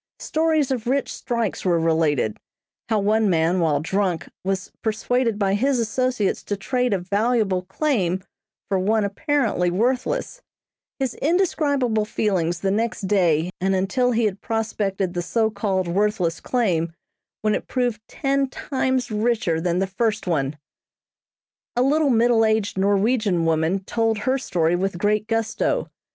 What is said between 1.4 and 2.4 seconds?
were related;